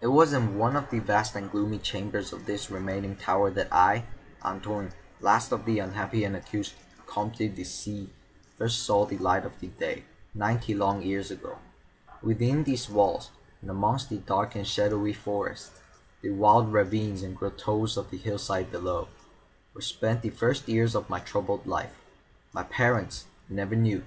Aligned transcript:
It 0.00 0.08
was 0.08 0.32
in 0.32 0.58
one 0.58 0.74
of 0.74 0.90
the 0.90 0.98
vast 0.98 1.36
and 1.36 1.48
gloomy 1.48 1.78
chambers 1.78 2.32
of 2.32 2.44
this 2.44 2.72
remaining 2.72 3.14
tower 3.14 3.52
that 3.52 3.72
I, 3.72 4.04
Antoine, 4.42 4.92
last 5.20 5.52
of 5.52 5.64
the 5.64 5.78
unhappy 5.78 6.24
and 6.24 6.34
accursed 6.34 6.74
Comtes 7.06 7.38
de 7.54 7.62
C——, 7.62 8.10
first 8.58 8.80
saw 8.82 9.06
the 9.06 9.16
light 9.18 9.44
of 9.46 9.52
day, 9.78 10.02
ninety 10.34 10.74
long 10.74 11.02
years 11.02 11.30
ago. 11.30 11.58
Within 12.20 12.64
these 12.64 12.88
walls, 12.90 13.30
and 13.62 13.70
amongst 13.70 14.08
the 14.10 14.16
dark 14.18 14.56
and 14.56 14.66
shadowy 14.66 15.12
forests, 15.12 15.70
the 16.20 16.30
wild 16.30 16.72
ravines 16.72 17.22
and 17.22 17.36
grottoes 17.36 17.96
of 17.96 18.10
the 18.10 18.18
hillside 18.18 18.72
below, 18.72 19.06
were 19.72 19.80
spent 19.80 20.22
the 20.22 20.30
first 20.30 20.66
years 20.66 20.96
of 20.96 21.08
my 21.08 21.20
troubled 21.20 21.64
life. 21.64 21.94
My 22.52 22.64
parents 22.64 23.26
I 23.48 23.52
never 23.54 23.76
knew. 23.76 24.02